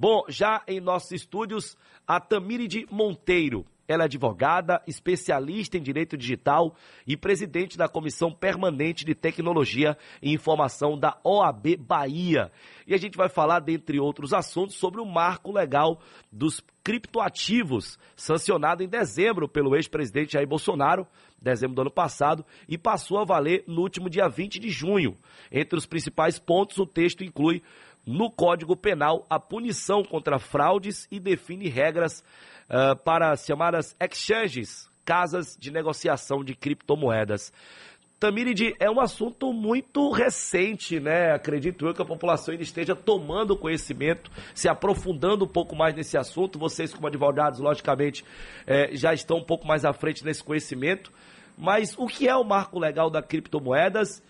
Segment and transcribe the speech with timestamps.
[0.00, 1.76] Bom, já em nossos estúdios,
[2.06, 3.66] a Tamíride Monteiro.
[3.88, 10.32] Ela é advogada, especialista em direito digital e presidente da Comissão Permanente de Tecnologia e
[10.32, 12.52] Informação da OAB Bahia.
[12.86, 18.84] E a gente vai falar, dentre outros assuntos, sobre o marco legal dos criptoativos, sancionado
[18.84, 21.08] em dezembro pelo ex-presidente Jair Bolsonaro,
[21.40, 25.16] dezembro do ano passado, e passou a valer no último dia 20 de junho.
[25.50, 27.62] Entre os principais pontos, o texto inclui
[28.08, 32.24] no Código Penal a punição contra fraudes e define regras
[32.70, 37.52] uh, para as chamadas exchanges, casas de negociação de criptomoedas.
[38.18, 41.32] Tamíride, é um assunto muito recente, né?
[41.32, 46.16] Acredito eu que a população ainda esteja tomando conhecimento, se aprofundando um pouco mais nesse
[46.16, 46.58] assunto.
[46.58, 48.24] Vocês, como advogados, logicamente,
[48.66, 51.12] eh, já estão um pouco mais à frente nesse conhecimento.
[51.56, 54.20] Mas o que é o marco legal da criptomoedas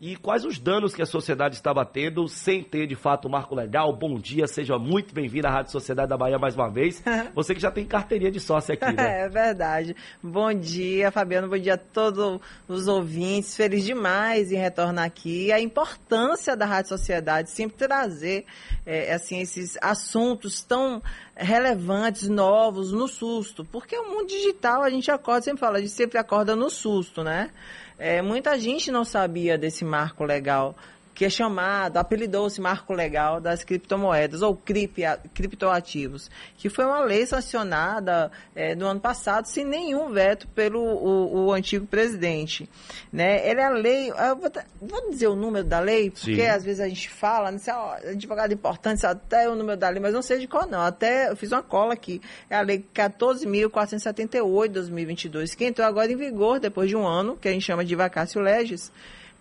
[0.00, 3.54] e quais os danos que a sociedade estava tendo sem ter de fato o marco
[3.54, 3.92] legal.
[3.92, 7.02] Bom dia, seja muito bem-vindo à Rádio Sociedade da Bahia mais uma vez.
[7.34, 9.22] Você que já tem carteirinha de sócio aqui, né?
[9.22, 9.96] É verdade.
[10.22, 13.56] Bom dia, Fabiano, bom dia a todos os ouvintes.
[13.56, 15.50] Feliz demais em retornar aqui.
[15.50, 18.46] A importância da Rádio Sociedade sempre trazer
[18.86, 21.02] é, assim, esses assuntos tão
[21.34, 23.64] relevantes, novos, no susto.
[23.64, 27.24] Porque o mundo digital, a gente acorda, sempre fala, a gente sempre acorda no susto,
[27.24, 27.50] né?
[27.98, 30.76] É, muita gente não sabia desse marco legal
[31.18, 35.00] que é chamado, apelidou-se Marco Legal das Criptomoedas, ou cripto,
[35.34, 41.46] criptoativos, que foi uma lei sancionada é, no ano passado, sem nenhum veto pelo o,
[41.46, 42.70] o antigo presidente.
[43.12, 43.44] Né?
[43.50, 46.46] Ele é a lei, vou, vou, dizer o número da lei, porque Sim.
[46.46, 50.14] às vezes a gente fala, né, ó, advogado importante, até o número da lei, mas
[50.14, 54.68] não sei de qual não, até eu fiz uma cola aqui, é a lei 14.478
[54.68, 57.96] 2022, que entrou agora em vigor depois de um ano, que a gente chama de
[57.96, 58.92] vacácio legis,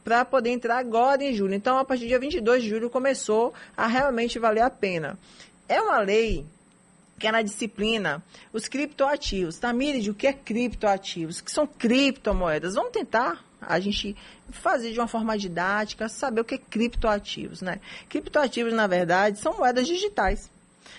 [0.08, 1.54] para poder entrar agora em julho.
[1.54, 5.20] Então, a partir do dia 22 de julho, começou a realmente valer a pena.
[5.68, 6.46] É uma lei
[7.20, 9.58] que é na disciplina os criptoativos.
[9.60, 11.42] Tamires, o que é criptoativos?
[11.42, 12.76] Que são criptomoedas?
[12.76, 14.16] Vamos tentar a gente
[14.50, 17.82] fazer de uma forma didática, saber o que é criptoativos, né?
[18.08, 20.50] Criptoativos, na verdade, são moedas digitais.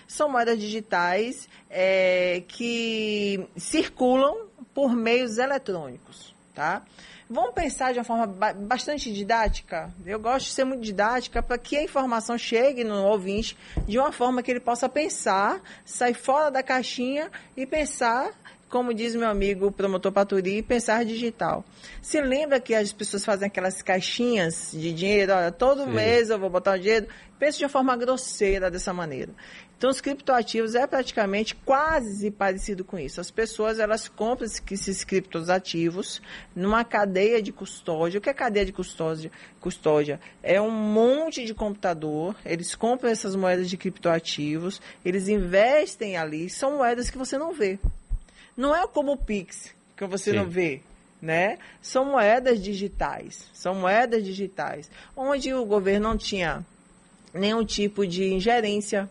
[0.06, 6.82] São moedas digitais é, que circulam por meios eletrônicos, tá?
[7.31, 9.93] Vamos pensar de uma forma bastante didática.
[10.06, 13.55] Eu gosto de ser muito didática para que a informação chegue no ouvinte
[13.87, 18.33] de uma forma que ele possa pensar, sair fora da caixinha e pensar
[18.69, 21.65] como diz meu amigo promotor Paturi, pensar digital.
[22.03, 25.91] Se lembra que as pessoas fazem aquelas caixinhas de dinheiro, olha, todo Sim.
[25.91, 29.33] mês eu vou botar o dinheiro, pense de uma forma grosseira dessa maneira.
[29.78, 33.21] Então, os criptoativos é praticamente quase parecido com isso.
[33.21, 36.21] As pessoas, elas compram esses criptoativos
[36.55, 38.19] numa cadeia de custódia.
[38.19, 39.31] O que é cadeia de custódia?
[39.61, 46.50] Custódia é um monte de computador, eles compram essas moedas de criptoativos, eles investem ali,
[46.50, 47.78] são moedas que você não vê.
[48.56, 50.38] Não é como o Pix, que você Sim.
[50.38, 50.83] não vê
[51.21, 51.59] né?
[51.83, 56.65] São moedas digitais, são moedas digitais, onde o governo não tinha
[57.34, 59.09] nenhum tipo de ingerência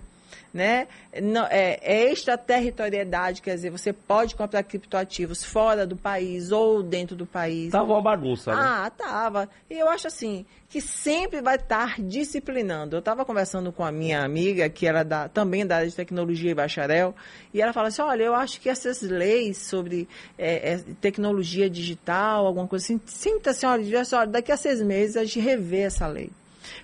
[0.58, 0.88] né?
[1.22, 7.16] Não, é, é extraterritorialidade, quer dizer, você pode comprar criptoativos fora do país ou dentro
[7.16, 7.72] do país.
[7.72, 8.58] Tava uma bagunça, né?
[8.60, 9.48] Ah, tava.
[9.70, 12.96] E eu acho assim, que sempre vai estar disciplinando.
[12.96, 16.50] Eu estava conversando com a minha amiga, que era da, também da área de tecnologia
[16.50, 17.14] e bacharel,
[17.54, 22.48] e ela fala assim, olha, eu acho que essas leis sobre é, é, tecnologia digital,
[22.48, 26.32] alguma coisa assim, assim, olha, olha, daqui a seis meses a gente revê essa lei.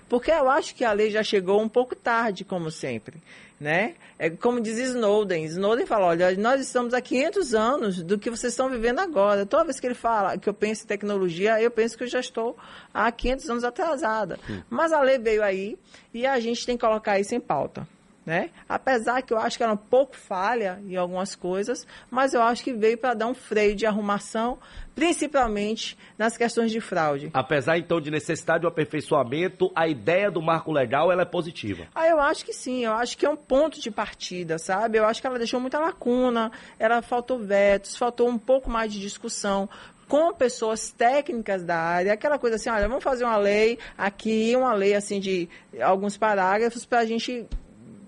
[0.08, 3.16] Porque eu acho que a lei já chegou um pouco tarde, como sempre.
[3.60, 3.94] Né?
[4.18, 5.44] É como diz Snowden.
[5.44, 9.46] Snowden fala, olha, nós estamos há 500 anos do que vocês estão vivendo agora.
[9.46, 12.20] Toda vez que ele fala que eu penso em tecnologia, eu penso que eu já
[12.20, 12.56] estou
[12.92, 14.38] há 500 anos atrasada.
[14.50, 14.60] Hum.
[14.68, 15.78] Mas a lei veio aí
[16.12, 17.86] e a gente tem que colocar isso em pauta
[18.24, 18.50] né?
[18.68, 22.64] Apesar que eu acho que era um pouco falha em algumas coisas, mas eu acho
[22.64, 24.58] que veio para dar um freio de arrumação,
[24.94, 27.30] principalmente nas questões de fraude.
[27.34, 31.86] Apesar então de necessidade de um aperfeiçoamento, a ideia do marco legal ela é positiva.
[31.94, 34.98] Ah, eu acho que sim, eu acho que é um ponto de partida, sabe?
[34.98, 39.00] Eu acho que ela deixou muita lacuna, ela faltou vetos, faltou um pouco mais de
[39.00, 39.68] discussão,
[40.08, 44.74] com pessoas técnicas da área, aquela coisa assim, olha, vamos fazer uma lei aqui, uma
[44.74, 45.48] lei assim de
[45.80, 47.46] alguns parágrafos para a gente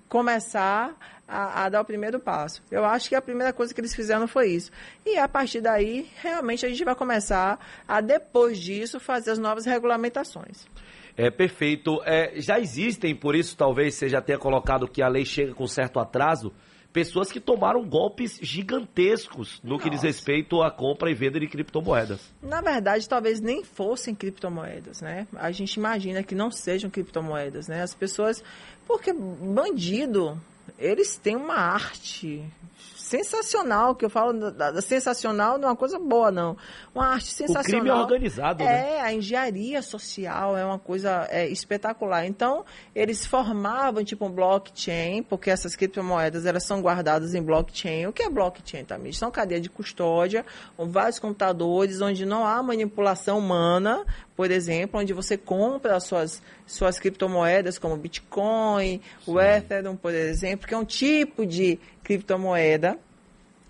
[0.09, 2.63] começar a, a, dar o primeiro passo.
[2.71, 4.71] Eu acho que a primeira coisa que eles fizeram foi isso.
[5.05, 9.67] E a partir daí, realmente a gente vai começar a, depois disso, fazer as novas
[9.67, 10.67] regulamentações.
[11.17, 12.01] É perfeito.
[12.05, 15.67] É, já existem, por isso talvez você já tenha colocado que a lei chega com
[15.67, 16.53] certo atraso,
[16.97, 19.85] pessoas que tomaram golpes gigantescos no Nossa.
[19.85, 22.33] que diz respeito à compra e venda de criptomoedas.
[22.43, 25.27] Na verdade, talvez nem fossem criptomoedas, né?
[25.35, 27.83] A gente imagina que não sejam criptomoedas, né?
[27.83, 28.43] As pessoas
[28.89, 30.41] porque bandido
[30.79, 32.43] eles têm uma arte
[33.07, 36.57] sensacional, que eu falo da, da, sensacional não é uma coisa boa, não.
[36.93, 37.63] Uma arte sensacional.
[37.63, 38.97] O crime é organizado, é, né?
[38.97, 42.27] É, a engenharia social é uma coisa é, espetacular.
[42.27, 42.65] Então,
[42.95, 48.07] eles formavam tipo um blockchain, porque essas criptomoedas elas são guardadas em blockchain.
[48.07, 49.13] O que é blockchain, também?
[49.13, 50.45] São cadeia de custódia,
[50.77, 54.05] com vários computadores, onde não há manipulação humana,
[54.37, 59.33] por exemplo, onde você compra as suas, suas criptomoedas, como Bitcoin, Sim.
[59.33, 62.99] o Ethereum, por exemplo, que é um tipo de criptomoeda.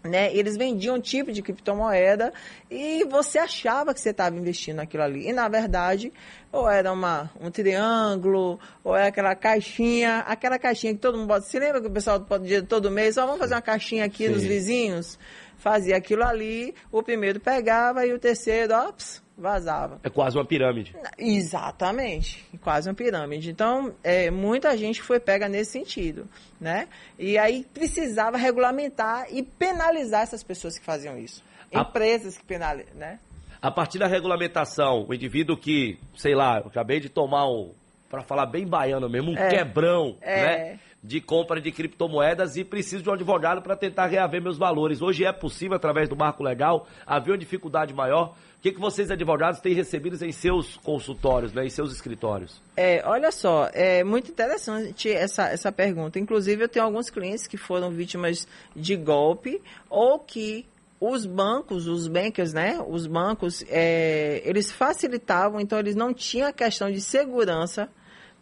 [0.03, 0.35] Né?
[0.35, 2.33] Eles vendiam um tipo de criptomoeda
[2.71, 5.29] e você achava que você estava investindo naquilo ali.
[5.29, 6.13] E, na verdade,
[6.57, 11.43] ou era uma, um triângulo, ou era aquela caixinha, aquela caixinha que todo mundo bota.
[11.43, 14.33] Se lembra que o pessoal podia todo mês, ó, vamos fazer uma caixinha aqui Sim.
[14.33, 15.19] nos vizinhos?
[15.59, 18.93] Fazia aquilo ali, o primeiro pegava e o terceiro, ó,
[19.37, 20.01] vazava.
[20.03, 20.95] É quase uma pirâmide.
[21.19, 23.51] Exatamente, quase uma pirâmide.
[23.51, 26.27] Então, é, muita gente foi pega nesse sentido,
[26.61, 26.89] né?
[27.19, 31.45] E aí precisava regulamentar e penalizar essas pessoas que faziam isso.
[31.73, 31.81] A...
[31.81, 33.19] Empresas que penalizam, né?
[33.61, 37.73] A partir da regulamentação, o indivíduo que, sei lá, eu acabei de tomar um,
[38.11, 39.49] para falar bem baiano mesmo, um é.
[39.49, 40.43] quebrão, é.
[40.43, 40.79] né?
[41.07, 45.01] de compra de criptomoedas e preciso de um advogado para tentar reaver meus valores.
[45.01, 48.35] Hoje é possível, através do marco legal, havia uma dificuldade maior.
[48.59, 52.61] O que, que vocês, advogados, têm recebido em seus consultórios, né, em seus escritórios?
[52.77, 56.19] É, olha só, é muito interessante essa, essa pergunta.
[56.19, 60.67] Inclusive, eu tenho alguns clientes que foram vítimas de golpe ou que
[61.01, 62.83] os bancos, os bankers, né?
[62.87, 67.89] Os bancos, é, eles facilitavam, então eles não tinham a questão de segurança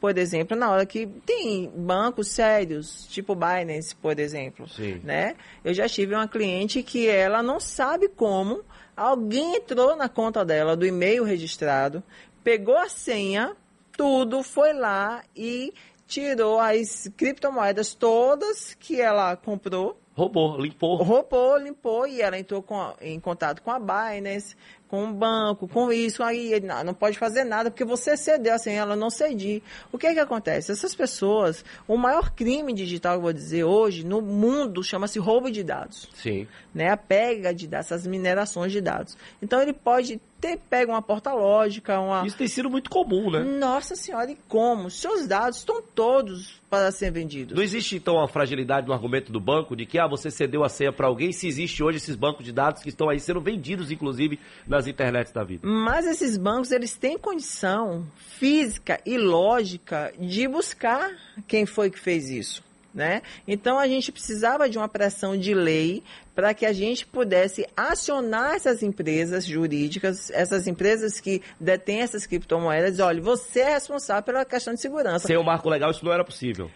[0.04, 5.00] por exemplo, na hora que tem bancos sérios, tipo Binance, por exemplo, Sim.
[5.02, 5.34] né?
[5.64, 8.62] Eu já tive uma cliente que ela não sabe como
[8.94, 12.02] alguém entrou na conta dela do e-mail registrado,
[12.42, 13.56] pegou a senha,
[13.96, 15.72] tudo, foi lá e
[16.06, 19.98] tirou as criptomoedas todas que ela comprou.
[20.16, 20.96] Roubou, limpou.
[21.02, 24.56] Roubou, limpou e ela entrou com, em contato com a Binance,
[24.88, 28.72] com o banco, com isso, aí não, não pode fazer nada porque você cedeu assim,
[28.72, 29.62] ela não cedi.
[29.90, 30.70] O que é que acontece?
[30.70, 35.62] Essas pessoas, o maior crime digital, eu vou dizer, hoje, no mundo, chama-se roubo de
[35.62, 36.08] dados.
[36.14, 36.46] Sim.
[36.74, 36.90] Né?
[36.90, 39.16] A pega de dados, essas minerações de dados.
[39.42, 42.26] Então ele pode ter pega uma porta lógica, uma...
[42.26, 43.40] Isso tem sido muito comum, né?
[43.40, 44.90] Nossa senhora, e como?
[44.90, 47.56] Seus dados estão todos para ser vendidos.
[47.56, 50.68] Não existe, então, a fragilidade no argumento do banco de que, ah, você cedeu a
[50.68, 53.90] senha para alguém, se existe hoje esses bancos de dados que estão aí sendo vendidos,
[53.90, 54.38] inclusive,
[54.74, 55.66] nas internets da vida.
[55.66, 58.06] Mas esses bancos, eles têm condição
[58.38, 61.10] física e lógica de buscar
[61.46, 62.62] quem foi que fez isso.
[62.92, 63.22] Né?
[63.48, 66.00] Então a gente precisava de uma pressão de lei
[66.32, 73.00] para que a gente pudesse acionar essas empresas jurídicas, essas empresas que detêm essas criptomoedas,
[73.00, 75.26] olha, você é responsável pela questão de segurança.
[75.26, 76.70] Sem o marco legal isso não era possível.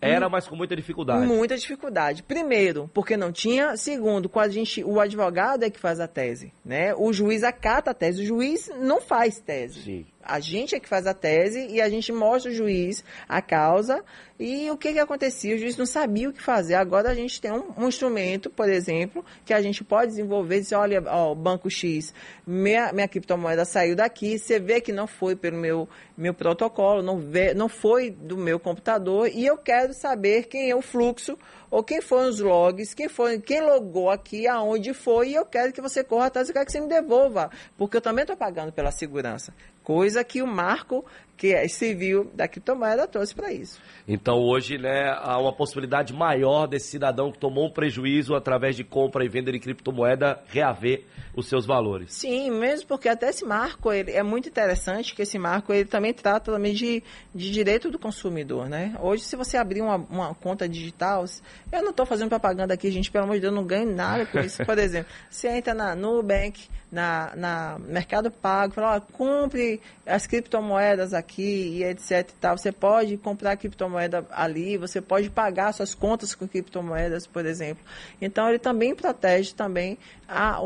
[0.00, 1.26] Era, mas com muita dificuldade.
[1.26, 2.22] Muita dificuldade.
[2.22, 3.76] Primeiro, porque não tinha.
[3.76, 6.94] Segundo, a gente, o advogado é que faz a tese, né?
[6.94, 8.22] O juiz acata a tese.
[8.22, 9.82] O juiz não faz tese.
[9.82, 10.06] Sim.
[10.30, 14.04] A gente é que faz a tese e a gente mostra o juiz a causa
[14.38, 15.54] e o que, que acontecia.
[15.54, 16.74] O juiz não sabia o que fazer.
[16.74, 20.60] Agora a gente tem um, um instrumento, por exemplo, que a gente pode desenvolver.
[20.60, 22.14] Dizer, olha, ó, Banco X,
[22.46, 27.18] minha, minha criptomoeda saiu daqui, você vê que não foi pelo meu, meu protocolo, não,
[27.18, 31.36] vê, não foi do meu computador e eu quero saber quem é o fluxo
[31.70, 35.72] ou quem foram os logs, quem foi, quem logou aqui, aonde foi, e eu quero
[35.72, 38.72] que você corra atrás, eu quero que você me devolva, porque eu também estou pagando
[38.72, 39.54] pela segurança.
[39.82, 41.04] Coisa que o marco
[41.40, 43.80] que é civil da criptomoeda trouxe para isso.
[44.06, 48.84] Então hoje né, há uma possibilidade maior desse cidadão que tomou um prejuízo através de
[48.84, 52.12] compra e venda de criptomoeda reaver os seus valores.
[52.12, 56.12] Sim, mesmo porque até esse marco ele, é muito interessante que esse marco ele também
[56.12, 57.02] trata também de,
[57.34, 58.94] de direito do consumidor, né?
[59.00, 61.24] Hoje se você abrir uma, uma conta digital,
[61.72, 64.26] eu não estou fazendo propaganda aqui, gente, pelo amor de Deus, eu não ganho nada
[64.26, 64.64] com isso.
[64.64, 71.14] Por exemplo, você entra na Nubank, na, na Mercado Pago, fala, ó, compre as criptomoedas
[71.14, 72.58] aqui e etc e tal.
[72.58, 77.84] Você pode comprar criptomoeda ali, você pode pagar suas contas com criptomoedas, por exemplo.
[78.20, 79.96] Então ele também protege também
[80.28, 80.58] a,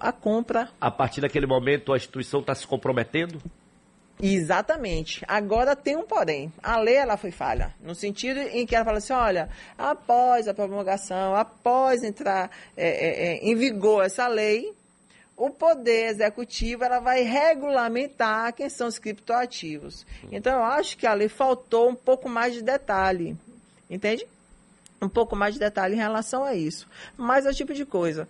[0.00, 0.68] a compra.
[0.80, 3.40] A partir daquele momento a instituição está se comprometendo?
[4.22, 5.24] Exatamente.
[5.26, 6.52] Agora tem um porém.
[6.62, 10.54] A lei ela foi falha, no sentido em que ela fala assim, olha, após a
[10.54, 14.72] promulgação, após entrar é, é, é em vigor essa lei,
[15.36, 20.06] o poder executivo ela vai regulamentar quem são os criptoativos.
[20.30, 23.36] Então, eu acho que ali faltou um pouco mais de detalhe,
[23.90, 24.24] entende?
[25.00, 26.88] Um pouco mais de detalhe em relação a isso.
[27.16, 28.28] Mas é o tipo de coisa.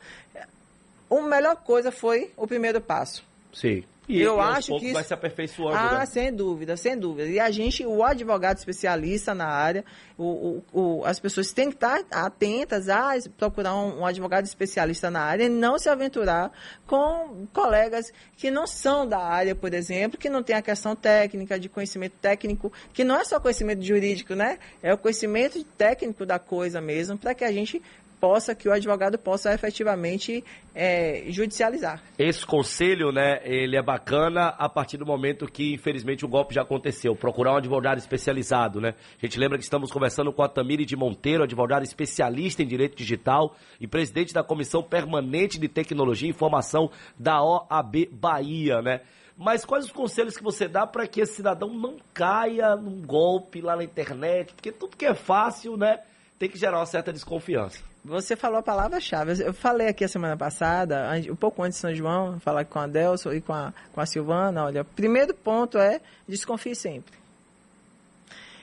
[1.10, 3.22] A melhor coisa foi o primeiro passo.
[3.52, 3.84] Sim.
[4.08, 4.94] E eu acho que isso...
[4.94, 6.06] vai se aperfeiçoando, Ah, né?
[6.06, 7.28] sem dúvida, sem dúvida.
[7.28, 9.84] E a gente, o advogado especialista na área,
[10.18, 10.64] o, o-
[11.00, 15.44] o- as pessoas têm que estar atentas a procurar um, um advogado especialista na área
[15.44, 16.50] e não se aventurar
[16.86, 21.58] com colegas que não são da área, por exemplo, que não tem a questão técnica,
[21.58, 24.58] de conhecimento técnico, que não é só conhecimento jurídico, né?
[24.82, 27.80] É o conhecimento técnico da coisa mesmo, para que a gente
[28.22, 32.00] possa, que o advogado possa efetivamente eh, judicializar.
[32.16, 36.62] Esse conselho, né, ele é bacana a partir do momento que, infelizmente, o golpe já
[36.62, 37.16] aconteceu.
[37.16, 38.94] Procurar um advogado especializado, né?
[39.20, 42.96] A gente lembra que estamos conversando com a Tamiri de Monteiro, advogada especialista em direito
[42.96, 49.00] digital e presidente da Comissão Permanente de Tecnologia e Informação da OAB Bahia, né?
[49.36, 53.60] Mas quais os conselhos que você dá para que esse cidadão não caia num golpe
[53.60, 54.54] lá na internet?
[54.54, 55.98] Porque tudo que é fácil, né,
[56.38, 57.90] tem que gerar uma certa desconfiança.
[58.04, 59.44] Você falou a palavra-chave.
[59.44, 62.86] Eu falei aqui a semana passada, um pouco antes de São João, falar com a
[62.86, 64.64] Delson e com a, com a Silvana.
[64.64, 67.22] Olha, primeiro ponto é desconfie sempre.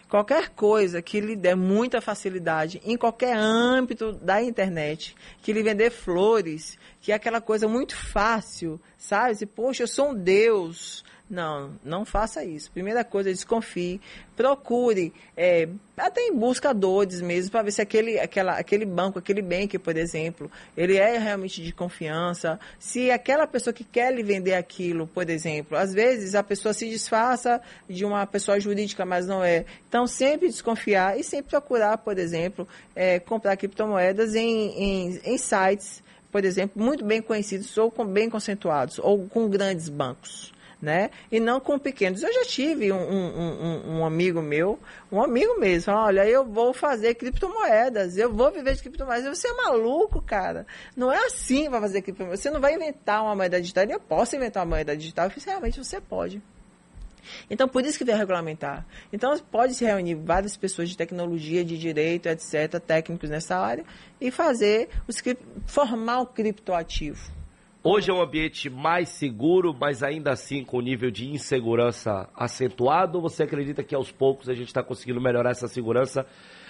[0.10, 5.92] Qualquer coisa que lhe dê muita facilidade em qualquer âmbito da internet, que lhe vender
[5.92, 9.46] flores, que é aquela coisa muito fácil, sabe?
[9.46, 11.06] Poxa, eu sou um Deus.
[11.30, 12.72] Não, não faça isso.
[12.72, 14.02] Primeira coisa, desconfie.
[14.36, 19.78] Procure, é, até em buscadores mesmo, para ver se aquele, aquela, aquele banco, aquele bank,
[19.78, 22.60] por exemplo, ele é realmente de confiança.
[22.80, 26.90] Se aquela pessoa que quer lhe vender aquilo, por exemplo, às vezes a pessoa se
[26.90, 29.66] disfarça de uma pessoa jurídica, mas não é.
[29.88, 36.02] Então, sempre desconfiar e sempre procurar, por exemplo, é, comprar criptomoedas em, em, em sites,
[36.32, 41.10] por exemplo, muito bem conhecidos ou com, bem conceituados, ou com grandes bancos né?
[41.32, 42.24] E não com pequenos.
[42.24, 44.80] Eu já tive um, um, um, um amigo meu,
[45.12, 49.38] um amigo mesmo, falou, olha, eu vou fazer criptomoedas, eu vou viver de criptomoedas.
[49.38, 50.66] Você é maluco, cara.
[50.96, 52.40] Não é assim para fazer criptomoedas.
[52.40, 53.84] Você não vai inventar uma moeda digital.
[53.86, 56.42] Eu posso inventar uma moeda digital, porque realmente você pode.
[57.50, 58.86] Então, por isso que veio regulamentar.
[59.12, 63.86] Então, pode se reunir várias pessoas de tecnologia, de direito, etc., técnicos nessa área,
[64.20, 65.22] e fazer, os,
[65.68, 67.39] formar o criptoativo.
[67.82, 73.18] Hoje é um ambiente mais seguro, mas ainda assim com nível de insegurança acentuado.
[73.18, 76.26] Ou você acredita que aos poucos a gente está conseguindo melhorar essa segurança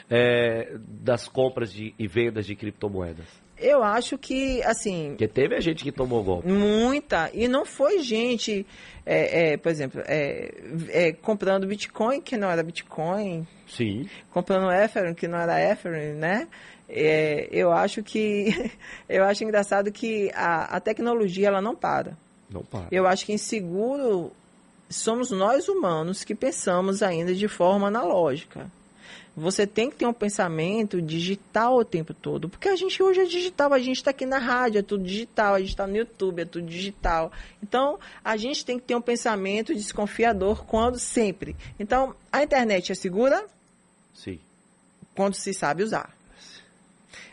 [0.07, 3.25] é, das compras de, e vendas de criptomoedas?
[3.57, 6.47] Eu acho que, assim, Porque teve a gente que tomou golpe.
[6.47, 7.29] Muita.
[7.33, 8.65] E não foi gente,
[9.05, 10.53] é, é, por exemplo, é,
[10.89, 14.07] é, comprando Bitcoin que não era Bitcoin, Sim.
[14.31, 16.47] comprando Ethereum que não era Ethereum, né?
[16.89, 18.71] É, eu acho que
[19.07, 22.17] eu acho engraçado que a, a tecnologia ela não para.
[22.49, 22.87] Não para.
[22.91, 24.31] Eu acho que inseguro
[24.89, 28.69] somos nós humanos que pensamos ainda de forma analógica.
[29.37, 33.25] Você tem que ter um pensamento digital o tempo todo, porque a gente hoje é
[33.25, 36.41] digital, a gente está aqui na rádio, é tudo digital, a gente está no YouTube,
[36.41, 37.31] é tudo digital.
[37.63, 41.55] Então, a gente tem que ter um pensamento desconfiador quando sempre.
[41.79, 43.45] Então, a internet é segura
[44.13, 44.39] Sim.
[45.15, 46.18] quando se sabe usar.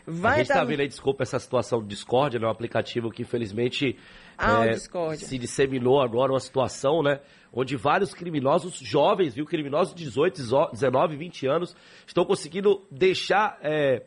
[0.06, 2.46] A Vai gente está dar- vendo aí, desculpa, essa situação do Discord, né?
[2.46, 3.98] Um aplicativo que infelizmente
[4.38, 4.74] Ah, é,
[5.16, 7.20] se disseminou agora uma situação, né?
[7.52, 9.46] Onde vários criminosos jovens, viu?
[9.46, 11.74] Criminosos de 18, 19, 20 anos,
[12.06, 14.02] estão conseguindo deixar é,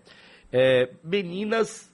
[0.51, 1.91] é, meninas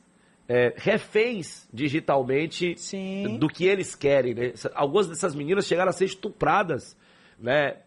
[0.48, 3.38] é, reféns digitalmente Sim.
[3.40, 4.54] do que eles querem, né?
[4.76, 6.96] Algumas dessas meninas chegaram a ser estupradas,
[7.40, 7.78] né?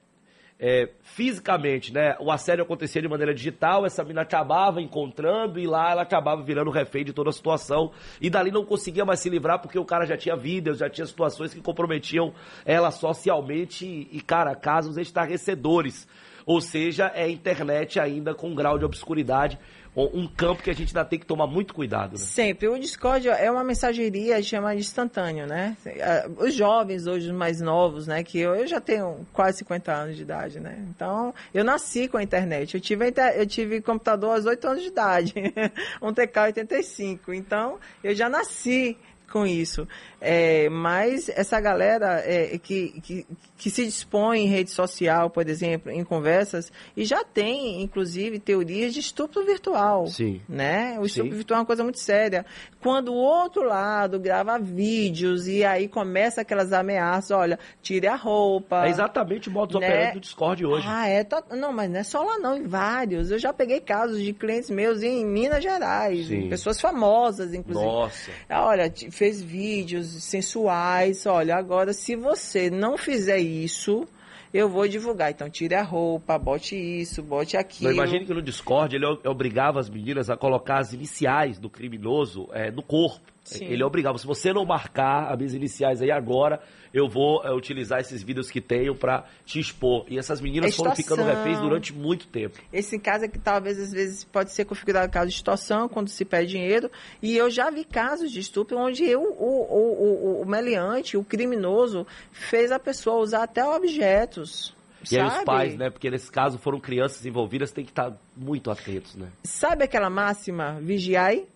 [0.61, 2.17] É, fisicamente, né?
[2.19, 6.71] O assédio acontecia de maneira digital, essa menina acabava encontrando e lá ela acabava virando
[6.71, 10.05] refém de toda a situação e dali não conseguia mais se livrar porque o cara
[10.05, 12.35] já tinha vidas, já tinha situações que comprometiam
[12.65, 16.09] ela socialmente e, cara, casos estarrecedores.
[16.49, 19.59] Ou seja, é internet ainda com um grau de obscuridade,
[19.95, 22.25] um campo que a gente ainda tem que tomar muito cuidado, né?
[22.25, 22.69] Sempre.
[22.69, 25.77] O Discord é uma mensageria chamada de instantâneo, né?
[26.01, 28.23] Ah, Os jovens hoje, os mais novos, né?
[28.23, 30.83] Que eu, eu já tenho quase 50 anos de idade, né?
[30.89, 32.75] Então, eu nasci com a internet.
[32.75, 35.35] Eu tive, eu tive computador aos 8 anos de idade.
[36.01, 37.35] um TK-85.
[37.35, 38.97] Então, eu já nasci
[39.31, 39.87] com isso.
[40.21, 45.93] É, mas essa galera é, que, que, que se dispõe em rede social, por exemplo,
[45.93, 50.09] em conversas, e já tem, inclusive, teorias de estupro virtual.
[50.09, 50.41] Sim.
[50.49, 50.99] Né?
[50.99, 51.37] O estupro Sim.
[51.37, 52.45] virtual é uma coisa muito séria.
[52.81, 58.87] Quando o outro lado grava vídeos e aí começa aquelas ameaças, olha, tire a roupa.
[58.87, 59.87] É exatamente o modus Né?
[59.87, 60.87] operandi do Discord hoje.
[60.89, 61.23] Ah, é?
[61.23, 63.31] Tá- Não, mas não é só lá não, em vários.
[63.31, 67.87] Eu já peguei casos de clientes meus em Minas Gerais, pessoas famosas, inclusive.
[67.87, 68.31] Nossa.
[68.51, 71.27] Olha, fez vídeos sensuais.
[71.27, 74.07] Olha, agora se você não fizer isso,
[74.53, 75.31] eu vou divulgar.
[75.31, 77.91] Então tire a roupa, bote isso, bote aquilo.
[77.91, 82.49] Não, imagine que no Discord ele obrigava as meninas a colocar as iniciais do criminoso
[82.53, 83.38] é, no corpo.
[83.49, 83.65] Sim.
[83.67, 84.19] Ele é obrigado.
[84.19, 86.61] Se você não marcar as minhas iniciais aí agora,
[86.93, 90.05] eu vou é, utilizar esses vídeos que tenho para te expor.
[90.09, 92.59] E essas meninas foram ficando reféns durante muito tempo.
[92.73, 96.25] Esse caso é que talvez às vezes pode ser configurado caso de extorsão, quando se
[96.25, 96.91] pede dinheiro.
[97.23, 101.25] E eu já vi casos de estupro onde eu, o, o, o, o meliante, o
[101.25, 104.77] criminoso, fez a pessoa usar até objetos.
[105.11, 105.91] E aí os pais, né?
[105.91, 109.29] Porque nesse caso foram crianças envolvidas, tem que estar muito atentos, né?
[109.45, 111.47] Sabe aquela máxima, vigiai?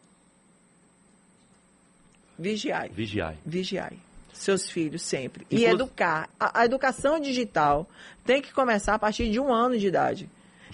[2.42, 2.90] Vigiai.
[2.92, 3.36] Vigiai.
[3.46, 3.92] Vigiai.
[4.32, 5.44] Seus filhos sempre.
[5.44, 5.58] Inclu...
[5.58, 6.28] E educar.
[6.38, 7.88] A, a, educação digital
[8.24, 10.28] tem que começar a partir de um ano de idade.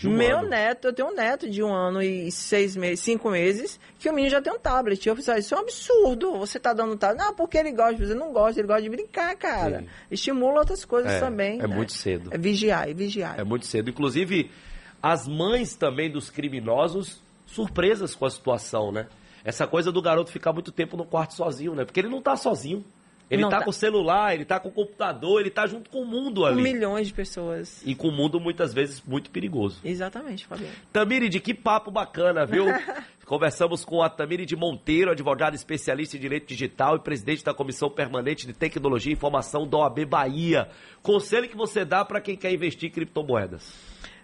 [0.04, 0.48] Um Meu ano.
[0.48, 4.12] neto, eu tenho um neto de um ano e seis meses, cinco meses, que o
[4.12, 5.04] menino já tem um tablet.
[5.04, 6.38] Eu falei, isso é um absurdo.
[6.38, 7.26] Você tá dando tablet.
[7.26, 9.80] Não, porque ele gosta, você não gosta, ele gosta de brincar, cara.
[9.80, 9.88] Sim.
[10.10, 11.58] Estimula outras coisas é, também.
[11.60, 11.74] É né?
[11.74, 12.30] muito cedo.
[12.32, 13.40] É vigiar, é vigiar.
[13.40, 13.90] É muito cedo.
[13.90, 14.50] Inclusive,
[15.02, 19.06] as mães também dos criminosos surpresas com a situação, né?
[19.44, 21.84] Essa coisa do garoto ficar muito tempo no quarto sozinho, né?
[21.84, 22.84] Porque ele não tá sozinho.
[23.30, 25.90] Ele não tá, tá com o celular, ele tá com o computador, ele tá junto
[25.90, 26.56] com o mundo ali.
[26.56, 27.82] Com milhões de pessoas.
[27.84, 29.80] E com o mundo muitas vezes muito perigoso.
[29.84, 30.72] Exatamente, Fabiano.
[30.92, 32.64] Tamiri, de que papo bacana, viu?
[33.26, 37.90] Conversamos com a Tamiri de Monteiro, advogada especialista em direito digital e presidente da Comissão
[37.90, 40.68] Permanente de Tecnologia e Informação da OAB Bahia.
[41.02, 43.70] Conselho que você dá para quem quer investir em criptomoedas?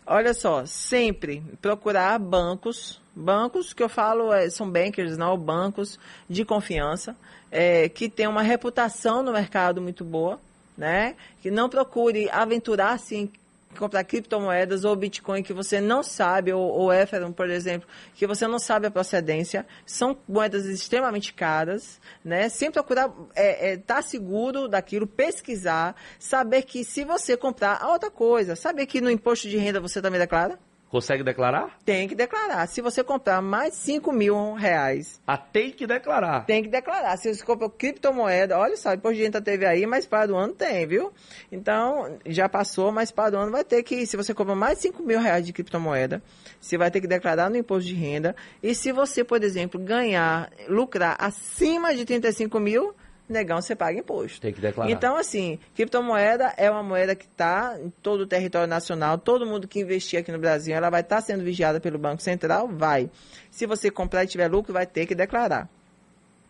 [0.07, 6.45] Olha só, sempre procurar bancos, bancos que eu falo é, são bankers, não bancos de
[6.45, 7.17] confiança,
[7.51, 10.39] é, que tem uma reputação no mercado muito boa,
[10.77, 11.17] né?
[11.41, 13.33] Que não procure aventurar-se em
[13.81, 18.47] comprar criptomoedas ou Bitcoin que você não sabe, ou, ou Ethereum, por exemplo, que você
[18.47, 22.49] não sabe a procedência, são moedas extremamente caras, né?
[22.49, 27.91] Sempre procurar estar é, é, tá seguro daquilo, pesquisar, saber que se você comprar, a
[27.91, 30.59] outra coisa, saber que no imposto de renda você também declara?
[30.95, 31.77] Consegue declarar?
[31.85, 32.69] Tem que declarar.
[32.69, 35.21] Se você comprar mais 5 mil reais.
[35.27, 36.47] Ah, tem que declarar.
[36.47, 37.17] Tem que declarar.
[37.17, 40.53] Se você compra criptomoeda, olha só, depois de gente teve aí, mas para do ano
[40.53, 41.13] tem, viu?
[41.51, 45.03] Então, já passou, mas para do ano vai ter que, se você compra mais 5
[45.03, 46.23] mil reais de criptomoeda,
[46.61, 48.37] você vai ter que declarar no imposto de renda.
[48.63, 52.95] E se você, por exemplo, ganhar, lucrar acima de 35 mil,
[53.29, 54.41] negão você paga imposto.
[54.41, 54.91] Tem que declarar.
[54.91, 59.19] Então, assim, criptomoeda é uma moeda que está em todo o território nacional.
[59.19, 62.23] Todo mundo que investir aqui no Brasil, ela vai estar tá sendo vigiada pelo Banco
[62.23, 62.69] Central?
[62.69, 63.11] Vai.
[63.51, 65.69] Se você comprar e tiver lucro, vai ter que declarar.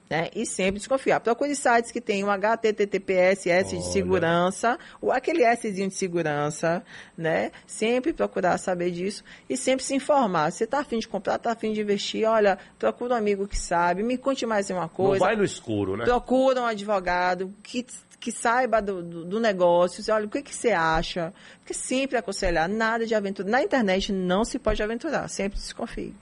[0.08, 0.28] Né?
[0.34, 1.18] E sempre desconfiar.
[1.20, 6.84] Procure sites que tem um HTTPS, S de segurança, ou aquele Szinho de segurança,
[7.16, 7.50] né?
[7.66, 10.52] Sempre procurar saber disso e sempre se informar.
[10.52, 14.02] Você está afim de comprar, está afim de investir, olha, procura um amigo que sabe,
[14.02, 15.20] me conte mais uma coisa.
[15.20, 16.04] Não vai no escuro, né?
[16.04, 17.86] Procura um advogado que
[18.24, 21.30] que saiba do, do, do negócio, olha, o que, que você acha?
[21.58, 23.46] Porque sempre aconselhar, nada de aventura.
[23.46, 26.14] Na internet não se pode aventurar, sempre desconfie.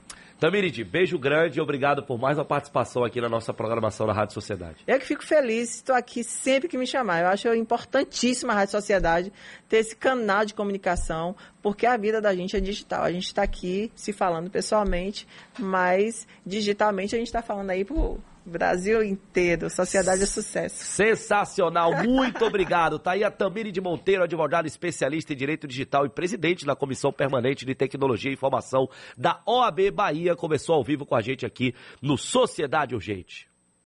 [0.43, 4.33] Tamiride, beijo grande e obrigado por mais uma participação aqui na nossa programação da Rádio
[4.33, 4.75] Sociedade.
[4.85, 7.21] Eu que fico feliz, estou aqui sempre que me chamar.
[7.21, 9.31] Eu acho importantíssima a Rádio Sociedade
[9.69, 13.03] ter esse canal de comunicação, porque a vida da gente é digital.
[13.03, 15.25] A gente está aqui se falando pessoalmente,
[15.57, 20.83] mas digitalmente a gente está falando aí por Brasil inteiro, sociedade é sucesso.
[20.83, 22.99] Sensacional, muito obrigado.
[22.99, 27.11] Tá aí a Tamiri de Monteiro, advogada especialista em direito digital e presidente da Comissão
[27.11, 31.73] Permanente de Tecnologia e Informação da OAB Bahia, começou ao vivo com a gente aqui
[32.01, 33.52] no Sociedade Urgente.